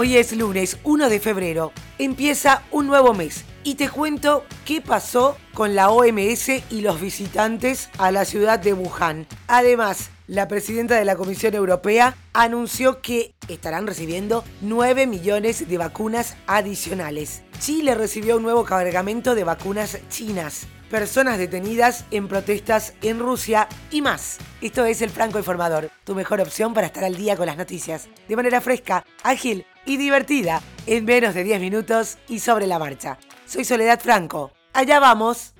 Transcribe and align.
Hoy 0.00 0.16
es 0.16 0.32
lunes 0.32 0.78
1 0.84 1.08
de 1.08 1.18
febrero. 1.18 1.72
Empieza 1.98 2.62
un 2.70 2.86
nuevo 2.86 3.14
mes 3.14 3.44
y 3.64 3.74
te 3.74 3.88
cuento 3.88 4.44
qué 4.64 4.80
pasó 4.80 5.36
con 5.54 5.74
la 5.74 5.90
OMS 5.90 6.50
y 6.70 6.82
los 6.82 7.00
visitantes 7.00 7.90
a 7.98 8.12
la 8.12 8.24
ciudad 8.24 8.60
de 8.60 8.74
Wuhan. 8.74 9.26
Además, 9.48 10.10
la 10.28 10.46
presidenta 10.46 10.94
de 10.94 11.04
la 11.04 11.16
Comisión 11.16 11.52
Europea 11.56 12.16
anunció 12.32 13.02
que 13.02 13.34
estarán 13.48 13.88
recibiendo 13.88 14.44
9 14.60 15.08
millones 15.08 15.68
de 15.68 15.78
vacunas 15.78 16.36
adicionales. 16.46 17.42
Chile 17.58 17.96
recibió 17.96 18.36
un 18.36 18.44
nuevo 18.44 18.62
cargamento 18.62 19.34
de 19.34 19.42
vacunas 19.42 19.98
chinas 20.08 20.68
personas 20.88 21.38
detenidas 21.38 22.04
en 22.10 22.28
protestas 22.28 22.94
en 23.02 23.18
Rusia 23.18 23.68
y 23.90 24.02
más. 24.02 24.38
Esto 24.60 24.84
es 24.84 25.02
El 25.02 25.10
Franco 25.10 25.38
Informador, 25.38 25.90
tu 26.04 26.14
mejor 26.14 26.40
opción 26.40 26.74
para 26.74 26.86
estar 26.86 27.04
al 27.04 27.16
día 27.16 27.36
con 27.36 27.46
las 27.46 27.56
noticias, 27.56 28.08
de 28.28 28.36
manera 28.36 28.60
fresca, 28.60 29.04
ágil 29.22 29.66
y 29.88 29.96
divertida, 29.96 30.62
en 30.86 31.06
menos 31.06 31.34
de 31.34 31.44
10 31.44 31.60
minutos 31.60 32.18
y 32.28 32.40
sobre 32.40 32.66
la 32.66 32.78
marcha. 32.78 33.18
Soy 33.46 33.64
Soledad 33.64 33.98
Franco. 34.00 34.52
Allá 34.74 35.00
vamos. 35.00 35.54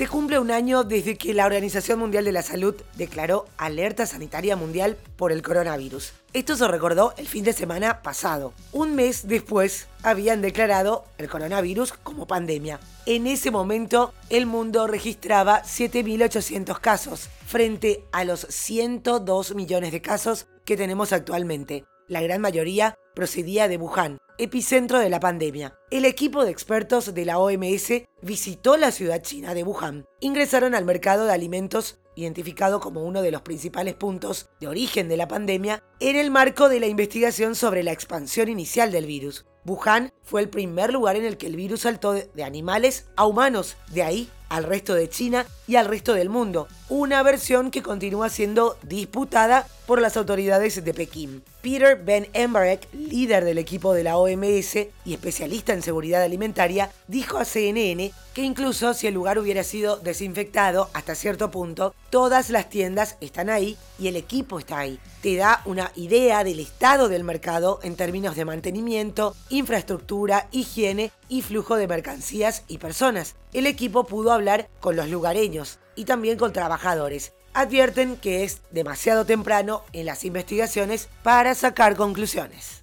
Se 0.00 0.08
cumple 0.08 0.38
un 0.38 0.50
año 0.50 0.82
desde 0.82 1.18
que 1.18 1.34
la 1.34 1.44
Organización 1.44 1.98
Mundial 1.98 2.24
de 2.24 2.32
la 2.32 2.40
Salud 2.40 2.74
declaró 2.96 3.44
alerta 3.58 4.06
sanitaria 4.06 4.56
mundial 4.56 4.96
por 5.16 5.30
el 5.30 5.42
coronavirus. 5.42 6.14
Esto 6.32 6.56
se 6.56 6.66
recordó 6.66 7.12
el 7.18 7.26
fin 7.26 7.44
de 7.44 7.52
semana 7.52 8.00
pasado. 8.00 8.54
Un 8.72 8.94
mes 8.94 9.28
después 9.28 9.88
habían 10.02 10.40
declarado 10.40 11.04
el 11.18 11.28
coronavirus 11.28 11.92
como 12.02 12.26
pandemia. 12.26 12.80
En 13.04 13.26
ese 13.26 13.50
momento 13.50 14.14
el 14.30 14.46
mundo 14.46 14.86
registraba 14.86 15.64
7.800 15.64 16.80
casos 16.80 17.28
frente 17.44 18.02
a 18.10 18.24
los 18.24 18.46
102 18.48 19.54
millones 19.54 19.92
de 19.92 20.00
casos 20.00 20.46
que 20.64 20.78
tenemos 20.78 21.12
actualmente. 21.12 21.84
La 22.08 22.22
gran 22.22 22.40
mayoría 22.40 22.96
procedía 23.14 23.68
de 23.68 23.76
Wuhan, 23.76 24.16
epicentro 24.40 24.98
de 24.98 25.10
la 25.10 25.20
pandemia. 25.20 25.74
El 25.90 26.04
equipo 26.04 26.44
de 26.44 26.50
expertos 26.50 27.14
de 27.14 27.24
la 27.24 27.38
OMS 27.38 28.04
visitó 28.22 28.76
la 28.76 28.90
ciudad 28.90 29.22
china 29.22 29.54
de 29.54 29.62
Wuhan. 29.62 30.06
Ingresaron 30.20 30.74
al 30.74 30.84
mercado 30.84 31.26
de 31.26 31.32
alimentos 31.32 32.00
identificado 32.16 32.80
como 32.80 33.04
uno 33.04 33.22
de 33.22 33.30
los 33.30 33.42
principales 33.42 33.94
puntos 33.94 34.48
de 34.60 34.68
origen 34.68 35.08
de 35.08 35.16
la 35.16 35.28
pandemia 35.28 35.82
en 36.00 36.16
el 36.16 36.30
marco 36.30 36.68
de 36.68 36.80
la 36.80 36.86
investigación 36.86 37.54
sobre 37.54 37.82
la 37.82 37.92
expansión 37.92 38.48
inicial 38.48 38.90
del 38.92 39.06
virus. 39.06 39.46
Wuhan 39.64 40.10
fue 40.22 40.40
el 40.40 40.48
primer 40.48 40.92
lugar 40.92 41.16
en 41.16 41.24
el 41.24 41.36
que 41.36 41.46
el 41.46 41.56
virus 41.56 41.80
saltó 41.80 42.12
de 42.12 42.44
animales 42.44 43.08
a 43.16 43.26
humanos. 43.26 43.76
De 43.92 44.02
ahí 44.02 44.28
al 44.50 44.64
resto 44.64 44.94
de 44.94 45.08
China 45.08 45.46
y 45.66 45.76
al 45.76 45.86
resto 45.86 46.12
del 46.12 46.28
mundo, 46.28 46.68
una 46.90 47.22
versión 47.22 47.70
que 47.70 47.82
continúa 47.82 48.28
siendo 48.28 48.76
disputada 48.82 49.66
por 49.86 50.02
las 50.02 50.16
autoridades 50.16 50.84
de 50.84 50.92
Pekín. 50.92 51.42
Peter 51.62 51.96
Ben 51.96 52.28
Embarek, 52.32 52.88
líder 52.92 53.44
del 53.44 53.58
equipo 53.58 53.92
de 53.92 54.02
la 54.02 54.18
OMS 54.18 54.76
y 55.04 55.14
especialista 55.14 55.72
en 55.72 55.82
seguridad 55.82 56.22
alimentaria, 56.22 56.90
dijo 57.06 57.38
a 57.38 57.44
CNN 57.44 58.12
que 58.34 58.42
incluso 58.42 58.94
si 58.94 59.06
el 59.06 59.14
lugar 59.14 59.38
hubiera 59.38 59.62
sido 59.62 59.96
desinfectado 59.96 60.90
hasta 60.94 61.14
cierto 61.14 61.50
punto, 61.50 61.94
todas 62.10 62.50
las 62.50 62.68
tiendas 62.68 63.16
están 63.20 63.50
ahí 63.50 63.76
y 63.98 64.08
el 64.08 64.16
equipo 64.16 64.58
está 64.58 64.78
ahí. 64.78 64.98
Te 65.22 65.36
da 65.36 65.60
una 65.64 65.92
idea 65.96 66.44
del 66.44 66.60
estado 66.60 67.08
del 67.08 67.24
mercado 67.24 67.78
en 67.82 67.94
términos 67.94 68.36
de 68.36 68.44
mantenimiento, 68.44 69.36
infraestructura, 69.50 70.48
higiene 70.50 71.12
y 71.30 71.40
flujo 71.40 71.76
de 71.76 71.88
mercancías 71.88 72.64
y 72.68 72.76
personas. 72.76 73.36
El 73.54 73.66
equipo 73.66 74.04
pudo 74.04 74.32
hablar 74.32 74.68
con 74.80 74.96
los 74.96 75.08
lugareños 75.08 75.78
y 75.96 76.04
también 76.04 76.36
con 76.36 76.52
trabajadores. 76.52 77.32
Advierten 77.54 78.16
que 78.16 78.44
es 78.44 78.60
demasiado 78.70 79.24
temprano 79.24 79.82
en 79.94 80.04
las 80.04 80.24
investigaciones 80.26 81.08
para 81.22 81.54
sacar 81.54 81.96
conclusiones 81.96 82.79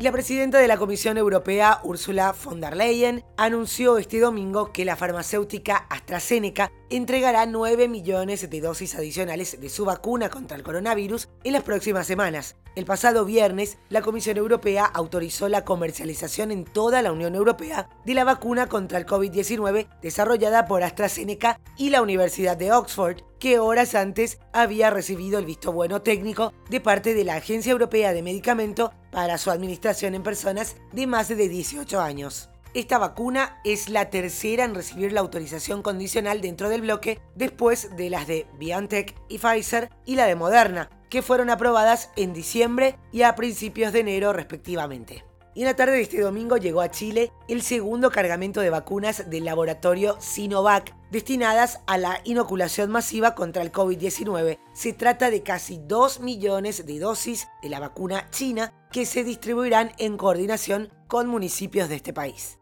la 0.00 0.12
presidenta 0.12 0.58
de 0.58 0.66
la 0.66 0.78
Comisión 0.78 1.18
Europea, 1.18 1.80
Ursula 1.84 2.34
von 2.42 2.58
der 2.58 2.74
Leyen, 2.74 3.22
anunció 3.36 3.98
este 3.98 4.18
domingo 4.18 4.72
que 4.72 4.86
la 4.86 4.96
farmacéutica 4.96 5.76
AstraZeneca 5.90 6.72
entregará 6.88 7.44
9 7.44 7.86
millones 7.86 8.48
de 8.48 8.60
dosis 8.62 8.94
adicionales 8.94 9.60
de 9.60 9.68
su 9.68 9.84
vacuna 9.84 10.30
contra 10.30 10.56
el 10.56 10.62
coronavirus 10.62 11.28
en 11.44 11.52
las 11.52 11.64
próximas 11.64 12.06
semanas. 12.06 12.56
El 12.76 12.86
pasado 12.86 13.26
viernes, 13.26 13.76
la 13.90 14.00
Comisión 14.00 14.38
Europea 14.38 14.86
autorizó 14.86 15.50
la 15.50 15.66
comercialización 15.66 16.50
en 16.50 16.64
toda 16.64 17.02
la 17.02 17.12
Unión 17.12 17.34
Europea 17.34 17.90
de 18.06 18.14
la 18.14 18.24
vacuna 18.24 18.68
contra 18.68 18.96
el 18.96 19.04
COVID-19 19.04 19.86
desarrollada 20.00 20.64
por 20.64 20.82
AstraZeneca 20.82 21.60
y 21.76 21.90
la 21.90 22.00
Universidad 22.00 22.56
de 22.56 22.72
Oxford, 22.72 23.18
que 23.38 23.58
horas 23.58 23.94
antes 23.94 24.38
había 24.54 24.88
recibido 24.88 25.38
el 25.38 25.44
visto 25.44 25.72
bueno 25.72 26.00
técnico 26.00 26.54
de 26.70 26.80
parte 26.80 27.12
de 27.12 27.24
la 27.24 27.34
Agencia 27.34 27.72
Europea 27.72 28.14
de 28.14 28.22
Medicamento 28.22 28.92
para 29.10 29.38
su 29.38 29.50
administración 29.50 30.14
en 30.14 30.22
personas 30.22 30.76
de 30.92 31.06
más 31.06 31.28
de 31.28 31.48
18 31.48 32.00
años. 32.00 32.50
Esta 32.72 32.98
vacuna 32.98 33.60
es 33.64 33.88
la 33.88 34.10
tercera 34.10 34.64
en 34.64 34.76
recibir 34.76 35.12
la 35.12 35.20
autorización 35.20 35.82
condicional 35.82 36.40
dentro 36.40 36.68
del 36.68 36.82
bloque 36.82 37.20
después 37.34 37.96
de 37.96 38.10
las 38.10 38.28
de 38.28 38.46
BioNTech 38.58 39.16
y 39.28 39.38
Pfizer 39.38 39.90
y 40.06 40.14
la 40.14 40.26
de 40.26 40.36
Moderna, 40.36 40.88
que 41.08 41.22
fueron 41.22 41.50
aprobadas 41.50 42.10
en 42.14 42.32
diciembre 42.32 42.96
y 43.10 43.22
a 43.22 43.34
principios 43.34 43.92
de 43.92 44.00
enero 44.00 44.32
respectivamente. 44.32 45.29
Y 45.54 45.62
en 45.62 45.66
la 45.66 45.74
tarde 45.74 45.94
de 45.94 46.02
este 46.02 46.20
domingo 46.20 46.56
llegó 46.56 46.80
a 46.80 46.90
Chile 46.90 47.32
el 47.48 47.62
segundo 47.62 48.10
cargamento 48.10 48.60
de 48.60 48.70
vacunas 48.70 49.28
del 49.28 49.44
laboratorio 49.44 50.16
Sinovac 50.20 50.94
destinadas 51.10 51.80
a 51.86 51.98
la 51.98 52.20
inoculación 52.24 52.90
masiva 52.90 53.34
contra 53.34 53.62
el 53.62 53.72
COVID-19. 53.72 54.58
Se 54.72 54.92
trata 54.92 55.30
de 55.30 55.42
casi 55.42 55.80
2 55.82 56.20
millones 56.20 56.86
de 56.86 56.98
dosis 57.00 57.48
de 57.62 57.68
la 57.68 57.80
vacuna 57.80 58.30
china 58.30 58.72
que 58.92 59.06
se 59.06 59.24
distribuirán 59.24 59.92
en 59.98 60.16
coordinación 60.16 60.92
con 61.08 61.26
municipios 61.26 61.88
de 61.88 61.96
este 61.96 62.12
país. 62.12 62.58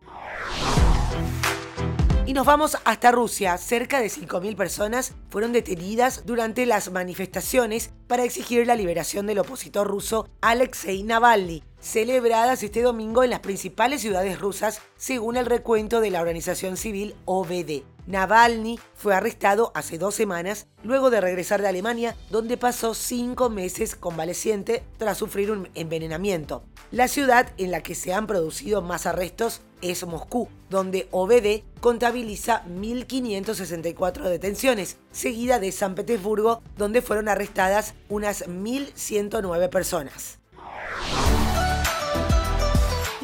Y 2.29 2.35
nos 2.35 2.45
vamos 2.45 2.77
hasta 2.85 3.11
Rusia. 3.11 3.57
Cerca 3.57 4.01
de 4.01 4.09
5.000 4.09 4.55
personas 4.55 5.15
fueron 5.31 5.53
detenidas 5.53 6.27
durante 6.27 6.67
las 6.67 6.93
manifestaciones 6.93 7.91
para 8.07 8.23
exigir 8.23 8.67
la 8.67 8.77
liberación 8.77 9.27
del 9.27 9.39
opositor 9.39 9.87
ruso 9.87 10.29
Alexei 10.43 11.03
Navalny, 11.03 11.65
celebradas 11.81 12.63
este 12.63 12.83
domingo 12.83 13.25
en 13.25 13.31
las 13.31 13.41
principales 13.41 14.01
ciudades 14.01 14.39
rusas, 14.39 14.81
según 14.97 15.37
el 15.37 15.47
recuento 15.47 16.01
de 16.01 16.11
la 16.11 16.21
organización 16.21 16.77
civil 16.77 17.15
OVD. 17.25 17.83
Navalny 18.07 18.81
fue 18.95 19.15
arrestado 19.15 19.71
hace 19.75 19.99
dos 19.99 20.15
semanas 20.15 20.67
luego 20.83 21.11
de 21.11 21.21
regresar 21.21 21.61
de 21.61 21.69
Alemania, 21.69 22.17
donde 22.31 22.57
pasó 22.57 22.95
cinco 22.95 23.51
meses 23.51 23.95
convaleciente 23.95 24.83
tras 24.97 25.19
sufrir 25.19 25.51
un 25.51 25.69
envenenamiento. 25.75 26.65
La 26.91 27.07
ciudad 27.07 27.53
en 27.59 27.71
la 27.71 27.83
que 27.83 27.95
se 27.95 28.15
han 28.15 28.27
producido 28.27 28.81
más 28.81 29.05
arrestos 29.05 29.61
es 29.83 30.07
Moscú, 30.07 30.49
donde 30.71 31.07
OBD 31.11 31.65
contabiliza 31.81 32.65
1.564 32.65 34.23
detenciones, 34.23 34.97
seguida 35.13 35.59
de 35.59 35.71
San 35.71 35.95
Petersburgo, 35.95 36.63
donde 36.79 37.03
fueron 37.03 37.29
arrestadas 37.29 37.95
unas 38.09 38.47
1.109 38.47 39.69
personas. 39.69 40.38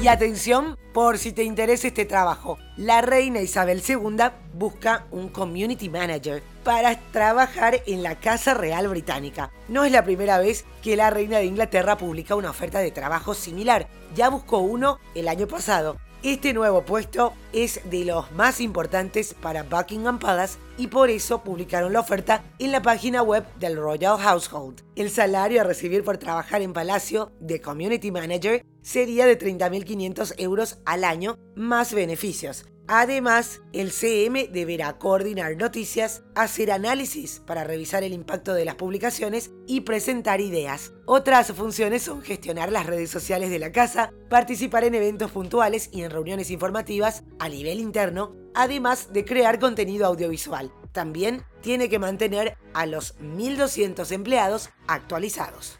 Y 0.00 0.06
atención, 0.06 0.78
por 0.94 1.18
si 1.18 1.32
te 1.32 1.42
interesa 1.42 1.88
este 1.88 2.04
trabajo, 2.04 2.56
la 2.76 3.00
reina 3.00 3.40
Isabel 3.40 3.82
II 3.86 4.16
busca 4.54 5.08
un 5.10 5.28
community 5.28 5.88
manager 5.88 6.40
para 6.62 7.00
trabajar 7.10 7.82
en 7.84 8.04
la 8.04 8.14
Casa 8.14 8.54
Real 8.54 8.86
Británica. 8.86 9.50
No 9.66 9.84
es 9.84 9.90
la 9.90 10.04
primera 10.04 10.38
vez 10.38 10.64
que 10.84 10.94
la 10.94 11.10
reina 11.10 11.38
de 11.38 11.46
Inglaterra 11.46 11.98
publica 11.98 12.36
una 12.36 12.50
oferta 12.50 12.78
de 12.78 12.92
trabajo 12.92 13.34
similar. 13.34 13.88
Ya 14.14 14.28
buscó 14.28 14.58
uno 14.58 15.00
el 15.16 15.26
año 15.26 15.48
pasado 15.48 15.98
este 16.22 16.52
nuevo 16.52 16.82
puesto 16.82 17.32
es 17.52 17.80
de 17.90 18.04
los 18.04 18.30
más 18.32 18.60
importantes 18.60 19.34
para 19.34 19.62
Buckingham 19.62 20.18
Palace 20.18 20.58
y 20.76 20.88
por 20.88 21.10
eso 21.10 21.44
publicaron 21.44 21.92
la 21.92 22.00
oferta 22.00 22.44
en 22.58 22.72
la 22.72 22.82
página 22.82 23.22
web 23.22 23.44
del 23.58 23.76
Royal 23.76 24.18
Household. 24.18 24.82
El 24.96 25.10
salario 25.10 25.60
a 25.60 25.64
recibir 25.64 26.02
por 26.02 26.18
trabajar 26.18 26.62
en 26.62 26.72
Palacio 26.72 27.30
de 27.40 27.60
Community 27.60 28.10
Manager 28.10 28.64
sería 28.82 29.26
de 29.26 29.38
30.500 29.38 30.34
euros 30.38 30.78
al 30.84 31.04
año 31.04 31.36
más 31.54 31.94
beneficios. 31.94 32.66
Además, 32.90 33.60
el 33.74 33.92
CM 33.92 34.48
deberá 34.48 34.96
coordinar 34.96 35.58
noticias, 35.58 36.22
hacer 36.34 36.72
análisis 36.72 37.42
para 37.46 37.62
revisar 37.62 38.02
el 38.02 38.14
impacto 38.14 38.54
de 38.54 38.64
las 38.64 38.76
publicaciones 38.76 39.50
y 39.66 39.82
presentar 39.82 40.40
ideas. 40.40 40.94
Otras 41.04 41.52
funciones 41.52 42.02
son 42.02 42.22
gestionar 42.22 42.72
las 42.72 42.86
redes 42.86 43.10
sociales 43.10 43.50
de 43.50 43.58
la 43.58 43.72
casa, 43.72 44.10
participar 44.30 44.84
en 44.84 44.94
eventos 44.94 45.30
puntuales 45.30 45.90
y 45.92 46.00
en 46.00 46.10
reuniones 46.10 46.50
informativas 46.50 47.24
a 47.38 47.50
nivel 47.50 47.78
interno, 47.78 48.34
además 48.54 49.12
de 49.12 49.26
crear 49.26 49.58
contenido 49.58 50.06
audiovisual. 50.06 50.72
También 50.92 51.42
tiene 51.60 51.90
que 51.90 51.98
mantener 51.98 52.56
a 52.72 52.86
los 52.86 53.18
1.200 53.18 54.10
empleados 54.12 54.70
actualizados. 54.86 55.78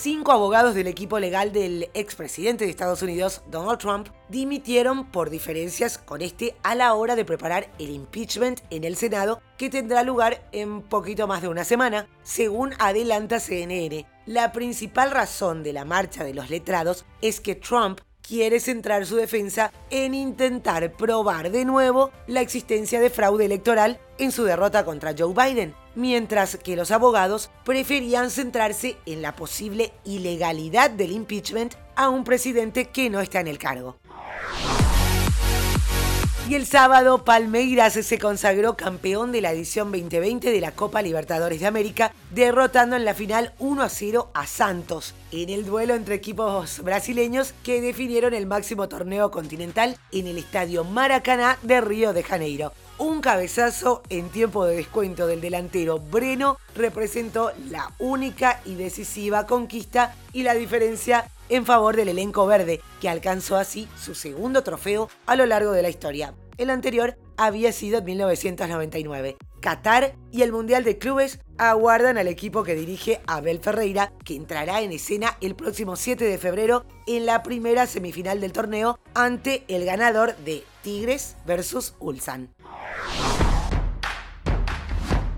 Cinco 0.00 0.30
abogados 0.30 0.76
del 0.76 0.86
equipo 0.86 1.18
legal 1.18 1.52
del 1.52 1.90
expresidente 1.92 2.64
de 2.64 2.70
Estados 2.70 3.02
Unidos, 3.02 3.42
Donald 3.50 3.80
Trump, 3.80 4.08
dimitieron 4.28 5.10
por 5.10 5.28
diferencias 5.28 5.98
con 5.98 6.22
este 6.22 6.54
a 6.62 6.76
la 6.76 6.94
hora 6.94 7.16
de 7.16 7.24
preparar 7.24 7.68
el 7.80 7.90
impeachment 7.90 8.60
en 8.70 8.84
el 8.84 8.94
Senado 8.94 9.42
que 9.56 9.70
tendrá 9.70 10.04
lugar 10.04 10.48
en 10.52 10.82
poquito 10.82 11.26
más 11.26 11.42
de 11.42 11.48
una 11.48 11.64
semana, 11.64 12.06
según 12.22 12.74
adelanta 12.78 13.40
CNN. 13.40 14.06
La 14.24 14.52
principal 14.52 15.10
razón 15.10 15.64
de 15.64 15.72
la 15.72 15.84
marcha 15.84 16.22
de 16.22 16.32
los 16.32 16.48
letrados 16.48 17.04
es 17.20 17.40
que 17.40 17.56
Trump 17.56 17.98
quiere 18.22 18.60
centrar 18.60 19.04
su 19.04 19.16
defensa 19.16 19.72
en 19.90 20.14
intentar 20.14 20.92
probar 20.92 21.50
de 21.50 21.64
nuevo 21.64 22.12
la 22.28 22.40
existencia 22.40 23.00
de 23.00 23.10
fraude 23.10 23.46
electoral 23.46 23.98
en 24.18 24.30
su 24.30 24.44
derrota 24.44 24.84
contra 24.84 25.14
Joe 25.18 25.34
Biden, 25.34 25.74
mientras 25.98 26.56
que 26.56 26.76
los 26.76 26.92
abogados 26.92 27.50
preferían 27.64 28.30
centrarse 28.30 28.96
en 29.04 29.20
la 29.20 29.34
posible 29.34 29.92
ilegalidad 30.04 30.90
del 30.90 31.10
impeachment 31.10 31.74
a 31.96 32.08
un 32.08 32.22
presidente 32.22 32.86
que 32.86 33.10
no 33.10 33.20
está 33.20 33.40
en 33.40 33.48
el 33.48 33.58
cargo. 33.58 33.98
Y 36.48 36.54
el 36.54 36.66
sábado 36.66 37.24
Palmeiras 37.24 37.92
se 37.92 38.18
consagró 38.18 38.74
campeón 38.74 39.32
de 39.32 39.42
la 39.42 39.52
edición 39.52 39.92
2020 39.92 40.50
de 40.50 40.60
la 40.62 40.70
Copa 40.70 41.02
Libertadores 41.02 41.60
de 41.60 41.66
América, 41.66 42.14
derrotando 42.30 42.96
en 42.96 43.04
la 43.04 43.12
final 43.12 43.52
1 43.58 43.82
a 43.82 43.88
0 43.90 44.30
a 44.32 44.46
Santos, 44.46 45.14
en 45.30 45.50
el 45.50 45.66
duelo 45.66 45.94
entre 45.94 46.14
equipos 46.14 46.82
brasileños 46.82 47.52
que 47.62 47.82
definieron 47.82 48.32
el 48.32 48.46
máximo 48.46 48.88
torneo 48.88 49.30
continental 49.30 49.98
en 50.10 50.26
el 50.26 50.38
Estadio 50.38 50.84
Maracaná 50.84 51.58
de 51.62 51.82
Río 51.82 52.14
de 52.14 52.22
Janeiro. 52.22 52.72
Un 52.98 53.20
cabezazo 53.20 54.02
en 54.08 54.28
tiempo 54.28 54.64
de 54.64 54.74
descuento 54.74 55.28
del 55.28 55.40
delantero 55.40 56.00
Breno 56.00 56.58
representó 56.74 57.52
la 57.70 57.92
única 58.00 58.60
y 58.64 58.74
decisiva 58.74 59.46
conquista 59.46 60.16
y 60.32 60.42
la 60.42 60.54
diferencia 60.54 61.30
en 61.48 61.64
favor 61.64 61.94
del 61.94 62.08
elenco 62.08 62.44
verde, 62.48 62.80
que 63.00 63.08
alcanzó 63.08 63.56
así 63.56 63.88
su 63.96 64.16
segundo 64.16 64.64
trofeo 64.64 65.08
a 65.26 65.36
lo 65.36 65.46
largo 65.46 65.70
de 65.70 65.82
la 65.82 65.90
historia. 65.90 66.34
El 66.56 66.70
anterior 66.70 67.16
había 67.36 67.70
sido 67.70 67.98
en 67.98 68.04
1999. 68.04 69.36
Qatar 69.60 70.16
y 70.32 70.42
el 70.42 70.50
Mundial 70.50 70.82
de 70.82 70.98
Clubes 70.98 71.38
aguardan 71.56 72.18
al 72.18 72.26
equipo 72.26 72.64
que 72.64 72.74
dirige 72.74 73.20
Abel 73.28 73.60
Ferreira, 73.60 74.12
que 74.24 74.34
entrará 74.34 74.82
en 74.82 74.90
escena 74.90 75.36
el 75.40 75.54
próximo 75.54 75.94
7 75.94 76.24
de 76.24 76.38
febrero 76.38 76.84
en 77.06 77.26
la 77.26 77.44
primera 77.44 77.86
semifinal 77.86 78.40
del 78.40 78.52
torneo 78.52 78.98
ante 79.14 79.64
el 79.68 79.84
ganador 79.84 80.36
de 80.38 80.64
Tigres 80.82 81.36
versus 81.46 81.94
Ulsan. 82.00 82.50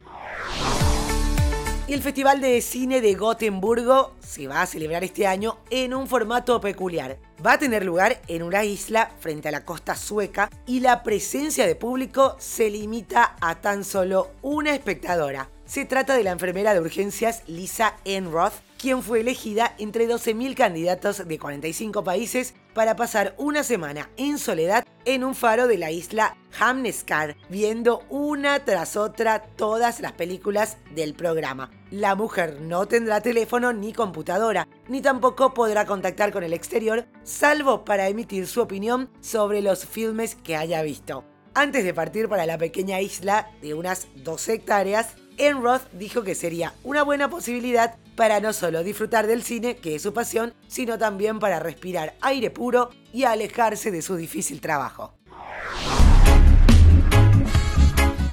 Y 1.92 1.94
el 1.94 2.02
Festival 2.02 2.40
de 2.40 2.62
Cine 2.62 3.02
de 3.02 3.16
Gotemburgo 3.16 4.16
se 4.22 4.48
va 4.48 4.62
a 4.62 4.66
celebrar 4.66 5.04
este 5.04 5.28
año 5.28 5.58
en 5.70 5.94
un 5.94 6.08
formato 6.08 6.62
peculiar. 6.62 7.18
Va 7.46 7.52
a 7.52 7.60
tener 7.60 7.84
lugar 7.84 8.22
en 8.30 8.44
una 8.44 8.64
isla 8.64 9.12
frente 9.20 9.50
a 9.50 9.52
la 9.52 9.66
costa 9.66 9.98
sueca 9.98 10.50
y 10.66 10.80
la 10.80 11.04
presencia 11.04 11.68
de 11.68 11.76
público 11.76 12.38
se 12.40 12.70
limita 12.70 13.36
a 13.42 13.56
tan 13.56 13.84
solo 13.84 14.32
una 14.42 14.74
espectadora. 14.74 15.50
Se 15.66 15.84
trata 15.84 16.16
de 16.16 16.24
la 16.24 16.32
enfermera 16.32 16.74
de 16.74 16.80
urgencias 16.80 17.44
Lisa 17.48 17.98
Enroth, 18.06 18.54
quien 18.78 19.04
fue 19.04 19.20
elegida 19.20 19.76
entre 19.78 20.08
12.000 20.08 20.56
candidatos 20.56 21.28
de 21.28 21.40
45 21.40 22.06
países 22.06 22.54
para 22.74 22.96
pasar 22.96 23.36
una 23.38 23.64
semana 23.64 24.10
en 24.18 24.38
soledad 24.38 24.86
en 25.06 25.24
un 25.24 25.36
faro 25.36 25.68
de 25.68 25.78
la 25.78 25.92
isla 25.92 26.38
Hamneskar, 26.60 27.36
viendo 27.50 28.04
una 28.10 28.64
tras 28.66 28.96
otra 28.96 29.42
todas 29.56 30.00
las 30.00 30.14
películas 30.14 30.78
del 30.94 31.14
programa. 31.14 31.72
La 31.90 32.16
mujer 32.16 32.62
no 32.62 32.88
tendrá 32.88 33.22
teléfono 33.22 33.74
ni 33.74 33.94
computadora, 33.94 34.68
ni 34.88 35.02
tampoco 35.02 35.54
podrá 35.54 35.86
contactar 35.86 36.32
con 36.32 36.44
el 36.44 36.54
exterior, 36.54 37.06
salvo 37.24 37.84
para 37.84 38.08
emitir 38.08 38.48
su 38.48 38.62
opinión 38.62 39.10
sobre 39.20 39.62
los 39.62 39.86
filmes 39.86 40.36
que 40.36 40.56
haya 40.56 40.82
visto. 40.84 41.26
Antes 41.54 41.84
de 41.84 41.94
partir 41.94 42.30
para 42.30 42.46
la 42.46 42.58
pequeña 42.58 43.02
isla 43.02 43.52
de 43.62 43.74
unas 43.74 44.08
12 44.16 44.54
hectáreas, 44.54 45.16
Enroth 45.42 45.92
dijo 45.94 46.22
que 46.22 46.36
sería 46.36 46.76
una 46.84 47.02
buena 47.02 47.28
posibilidad 47.28 47.96
para 48.16 48.40
no 48.40 48.54
solo 48.54 48.84
disfrutar 48.84 49.26
del 49.26 49.42
cine, 49.42 49.78
que 49.78 49.96
es 49.96 50.04
su 50.04 50.14
pasión, 50.14 50.54
sino 50.68 51.00
también 51.00 51.40
para 51.40 51.60
respirar 51.60 52.14
aire 52.22 52.52
puro 52.52 52.92
y 53.12 53.24
alejarse 53.24 53.90
de 53.90 54.04
su 54.04 54.16
difícil 54.18 54.62
trabajo. 54.62 55.16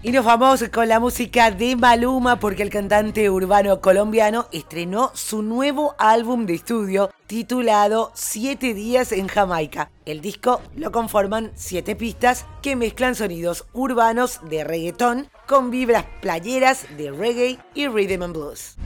Y 0.03 0.13
nos 0.13 0.25
vamos 0.25 0.63
con 0.73 0.87
la 0.87 1.01
música 1.01 1.51
de 1.51 1.77
Maluma 1.77 2.39
porque 2.39 2.63
el 2.63 2.71
cantante 2.71 3.31
urbano 3.31 3.81
colombiano 3.81 4.47
estrenó 4.53 5.11
su 5.15 5.43
nuevo 5.43 5.95
álbum 5.99 6.45
de 6.45 6.55
estudio 6.55 7.11
titulado 7.27 8.13
Siete 8.15 8.75
días 8.75 9.13
en 9.13 9.29
Jamaica. 9.29 9.91
El 10.05 10.21
disco 10.21 10.61
lo 10.77 10.93
conforman 10.93 11.53
siete 11.57 11.97
pistas 11.97 12.47
que 12.63 12.77
mezclan 12.77 13.15
sonidos 13.15 13.67
urbanos 13.73 14.41
de 14.49 14.63
reggaetón 14.63 15.29
con 15.49 15.71
vibras 15.71 16.05
playeras 16.21 16.87
de 16.97 17.11
reggae 17.11 17.59
y 17.75 17.89
rhythm 17.89 18.23
and 18.23 18.35
blues. 18.35 18.77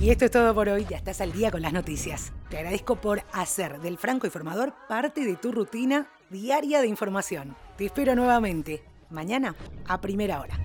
Y 0.00 0.10
esto 0.10 0.26
es 0.26 0.30
todo 0.30 0.54
por 0.54 0.68
hoy, 0.68 0.86
ya 0.88 0.96
estás 0.98 1.20
al 1.20 1.32
día 1.32 1.50
con 1.50 1.62
las 1.62 1.72
noticias. 1.72 2.32
Te 2.48 2.58
agradezco 2.58 2.96
por 2.96 3.22
hacer 3.32 3.80
del 3.80 3.98
Franco 3.98 4.26
Informador 4.26 4.74
parte 4.88 5.24
de 5.24 5.36
tu 5.36 5.52
rutina 5.52 6.10
diaria 6.30 6.80
de 6.80 6.86
información. 6.86 7.56
Te 7.76 7.86
espero 7.86 8.14
nuevamente, 8.14 8.82
mañana 9.10 9.54
a 9.86 10.00
primera 10.00 10.40
hora. 10.40 10.58